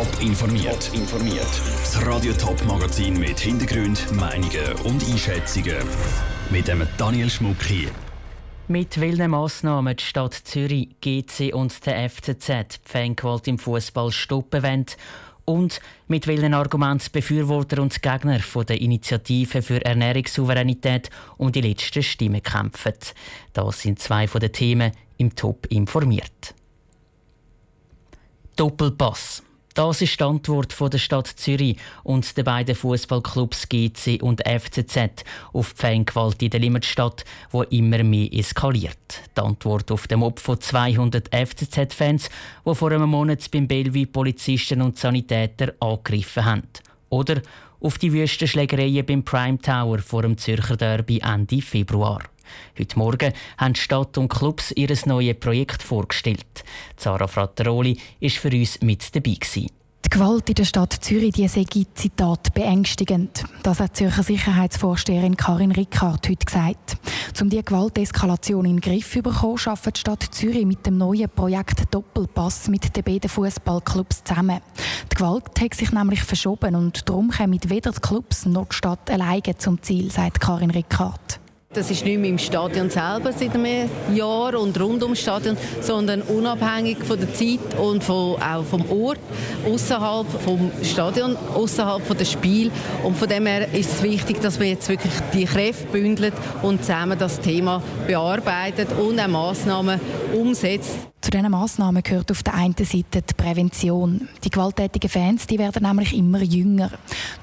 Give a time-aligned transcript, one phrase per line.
[0.00, 0.90] Top informiert.
[0.94, 1.46] informiert.
[1.82, 5.76] Das Radio Top Magazin mit Hintergrund, Meinungen und Einschätzungen
[6.48, 7.90] mit dem Daniel Schmuck hier.
[8.66, 14.62] Mit welchen Massnahmen die Stadt Zürich, GC und der FCZ die Fangewalt im Fußball stoppen
[14.62, 14.86] wollen
[15.44, 22.02] und mit welchen Argumenten Befürworter und Gegner von der Initiative für Ernährungssouveränität um die letzten
[22.02, 22.94] Stimmen kämpfen.
[23.52, 26.54] Das sind zwei von den Themen im Top informiert.
[28.56, 29.42] Doppelpass.
[29.74, 35.24] Das ist die Antwort von der Stadt Zürich und der beiden Fußballclubs GC und FCZ
[35.52, 39.22] auf die Fangewalt in der Limmatstadt, wo immer mehr eskaliert.
[39.36, 42.30] Die Antwort auf den Mob von 200 FCZ-Fans,
[42.66, 46.62] die vor einem Monat beim Bellevue Polizisten und Sanitäter angegriffen haben.
[47.08, 47.40] Oder
[47.80, 52.20] auf die Wüstenschlägereien beim Prime Tower vor dem Zürcher Derby Ende Februar.
[52.78, 56.64] Heute Morgen haben Stadt und Clubs ihr neues Projekt vorgestellt.
[56.96, 59.34] Zara Frattaroli war für uns mit dabei.
[59.34, 59.70] Gewesen.
[60.04, 61.64] Die Gewalt in der Stadt Zürich die sei,
[61.94, 63.44] Zitat, beängstigend.
[63.62, 66.96] Das hat Zürcher Sicherheitsvorsteherin Karin Rickard heute gesagt.
[67.40, 71.28] Um die Gewalteskalation in den Griff zu bekommen, arbeitet die Stadt Zürich mit dem neuen
[71.28, 74.60] Projekt Doppelpass mit den beiden Fußballclubs zusammen.
[75.12, 79.10] Die Gewalt hat sich nämlich verschoben und darum kommen weder die Clubs noch die Stadt
[79.10, 81.39] alleine zum Ziel, sagt Karin Rickard.
[81.72, 86.20] Das ist nicht mehr im Stadion selber seit einem Jahr und rund ums Stadion, sondern
[86.22, 89.20] unabhängig von der Zeit und von, auch vom Ort,
[89.64, 92.72] außerhalb vom Stadion, außerhalb des Spiel.
[93.04, 96.32] Und von dem her ist es wichtig, dass wir jetzt wirklich die Kräfte bündeln
[96.62, 100.00] und zusammen das Thema bearbeitet und auch Massnahmen
[100.34, 100.98] umsetzt.
[101.30, 104.28] Zu diesen Massnahmen gehört auf der einen Seite die Prävention.
[104.42, 106.90] Die gewalttätigen Fans die werden nämlich immer jünger.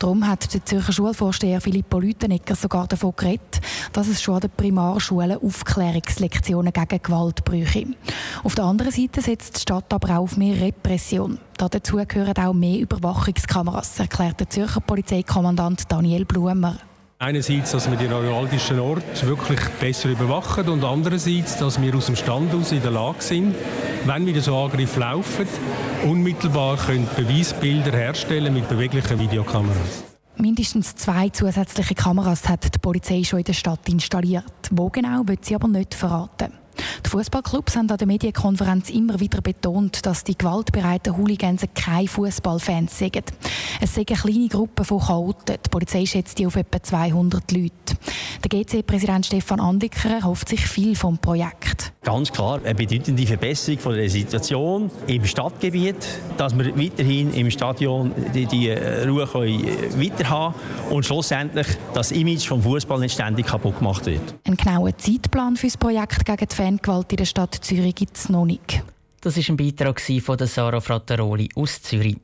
[0.00, 3.60] Darum hat der Zürcher Schulvorsteher Filippo Lütenegger sogar davon geredet,
[3.92, 7.86] dass es schon an den Primarschulen Aufklärungslektionen gegen Gewalt bräuchte.
[8.42, 11.38] Auf der anderen Seite setzt die Stadt aber auch auf mehr Repression.
[11.56, 16.76] Dazu gehören auch mehr Überwachungskameras, erklärt der Zürcher Polizeikommandant Daniel Blumer.
[17.18, 22.16] Einerseits, dass wir die neuralgischen Orte wirklich besser überwachen und andererseits, dass wir aus dem
[22.16, 23.54] Stand aus in der Lage sind,
[24.04, 25.48] wenn wieder so Angriffe laufen,
[26.04, 30.04] unmittelbar können Beweisbilder herstellen mit beweglichen Videokameras.
[30.36, 34.44] Mindestens zwei zusätzliche Kameras hat die Polizei schon in der Stadt installiert.
[34.70, 36.52] Wo genau, wird sie aber nicht verraten.
[37.04, 42.98] Die Fußballclubs haben an der Medienkonferenz immer wieder betont, dass die gewaltbereiten Hooligans keine Fußballfans
[42.98, 43.22] sind.
[43.80, 45.56] Es sind eine kleine Gruppe von Chaoten.
[45.64, 47.72] Die Polizei schätzt die auf etwa 200 Leute.
[48.44, 51.92] Der GC-Präsident Stefan Andiker hofft sich viel vom Projekt.
[52.06, 55.96] Ganz klar eine bedeutende Verbesserung von der Situation im Stadtgebiet,
[56.36, 59.66] dass wir weiterhin im Stadion die, die Ruhe können
[60.00, 60.54] weiter haben
[60.90, 64.22] und schlussendlich das Image vom Fußball nicht ständig kaputt gemacht wird.
[64.44, 68.28] Ein genauer Zeitplan für das Projekt gegen die Fangewalt in der Stadt Zürich gibt es
[68.28, 68.84] noch nicht.
[69.20, 72.18] Das war ein Beitrag von Sarah Frattaroli aus Zürich.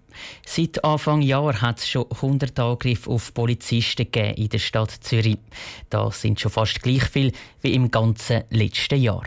[0.46, 5.38] Seit Anfang Jahr hat es schon 100 Angriffe auf Polizisten in der Stadt Zürich.
[5.90, 7.32] Das sind schon fast gleich viel
[7.62, 9.24] wie im ganzen letzten Jahr.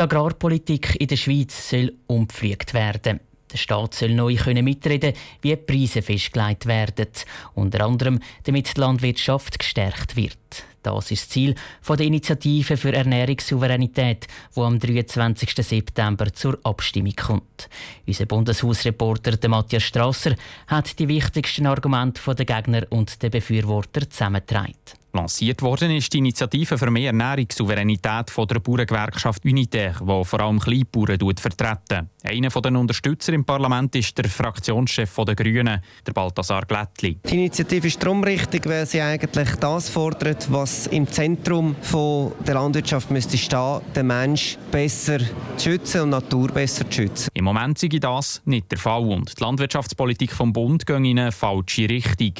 [0.00, 3.20] Die Agrarpolitik in der Schweiz soll umgepflegt werden.
[3.52, 5.12] Der Staat soll neu mitreden
[5.42, 7.08] wie Preise festgelegt werden.
[7.52, 10.64] Unter anderem, damit die Landwirtschaft gestärkt wird.
[10.82, 11.54] Das ist das Ziel
[11.86, 15.50] der Initiative für Ernährungssouveränität, die am 23.
[15.54, 17.68] September zur Abstimmung kommt.
[18.06, 20.34] Unser Bundeshausreporter Matthias Strasser
[20.68, 24.99] hat die wichtigsten Argumente der Gegner und der Befürworter zusammengetragen.
[25.12, 30.60] Lanciert worden ist die Initiative für mehr Ernährungssouveränität von der Bauerngewerkschaft Unitaire, die vor allem
[30.60, 32.10] Kleinbauern vertreten.
[32.22, 37.18] Einer der Unterstützer im Parlament ist der Fraktionschef der Grünen, der Balthasar Glättli.
[37.28, 41.74] Die Initiative ist darum richtig, weil sie eigentlich das fordert, was im Zentrum
[42.46, 45.18] der Landwirtschaft müsste stehen, den Mensch besser
[45.56, 47.30] zu schützen und die Natur besser zu schützen.
[47.34, 51.32] Im Moment sei das nicht der Fall und die Landwirtschaftspolitik vom Bund geht in eine
[51.32, 52.34] falsche Richtung.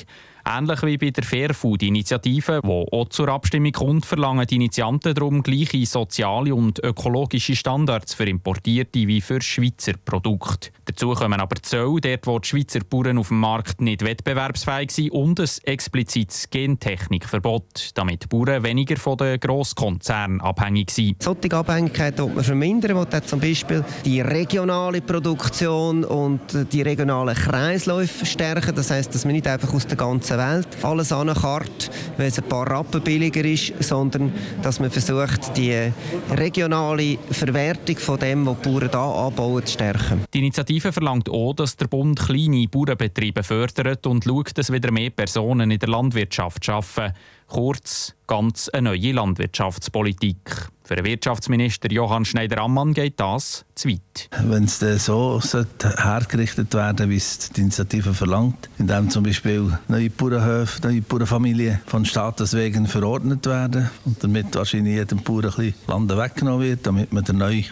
[0.52, 5.86] Ähnlich wie bei der Fairfood-Initiative, die auch zur Abstimmung kommt, verlangen die Initianten darum gleiche
[5.86, 10.70] soziale und ökologische Standards für importierte wie für Schweizer Produkte.
[10.86, 15.12] Dazu kommen aber Zölle, dort wo die Schweizer Bauern auf dem Markt nicht wettbewerbsfähig sind
[15.12, 21.22] und ein explizites Gentechnikverbot, damit die Bauern weniger von den Grosskonzernen abhängig sind.
[21.22, 26.40] Solche Abhängigkeit will man vermindern, will zum Beispiel die regionale Produktion und
[26.72, 28.74] die regionalen Kreisläufe stärken.
[28.74, 32.48] Das heißt, dass man nicht einfach aus der ganzen Welt alles ankarrt, weil es ein
[32.48, 34.32] paar Rappen billiger ist, sondern
[34.62, 35.92] dass man versucht, die
[36.30, 40.24] regionale Verwertung von dem, was die Bauern hier anbauen, zu stärken.
[40.32, 45.10] Die Initiative verlangt auch, dass der Bund kleine Bauernbetriebe fördert und schaut, dass wieder mehr
[45.10, 47.14] Personen in der Landwirtschaft arbeiten.
[47.50, 50.68] Kurz, ganz eine neue Landwirtschaftspolitik.
[50.84, 54.28] Für den Wirtschaftsminister Johann Schneider-Ammann geht das zu weit.
[54.44, 55.40] Wenn es so
[55.80, 62.04] hergerichtet werden wie es die Initiative verlangt, indem zum Beispiel neue Bauernhöfe, neue Bauernfamilien von
[62.04, 67.12] Staates wegen verordnet werden und damit wahrscheinlich jedem Bauern ein bisschen Land weggenommen wird, damit
[67.12, 67.62] man den neu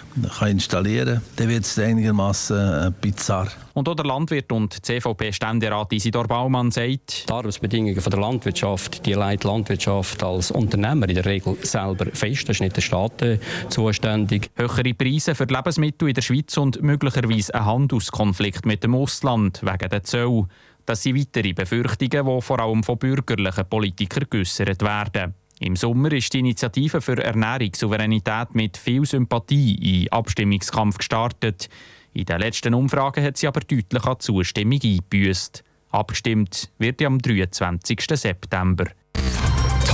[0.46, 3.48] installieren kann, dann wird es einigermaßen äh, bizarr.
[3.74, 9.44] Und auch der Landwirt und CVP-Ständerat Isidor Baumann sagt, die Arbeitsbedingungen der Landwirtschaft, die leitet
[9.44, 12.48] Landwirtschaft als Unternehmer in der Regel selber fest.
[12.48, 13.38] Das ist nicht der Staat äh,
[13.68, 14.50] zuständig.
[14.56, 19.88] Höhere Preise für Lebensmittel in der Schweiz und möglicherweise ein Handelskonflikt mit dem Ausland wegen
[19.88, 20.46] der Zoll.
[20.86, 25.34] Das sind weitere Befürchtungen, die vor allem von bürgerlichen Politikern geäussert werden.
[25.60, 31.68] Im Sommer ist die Initiative für Ernährungssouveränität mit viel Sympathie in Abstimmungskampf gestartet.
[32.14, 35.64] In den letzten Umfragen hat sie aber deutlich an Zustimmung eingebüßt.
[35.90, 38.00] Abgestimmt wird am 23.
[38.14, 38.86] September.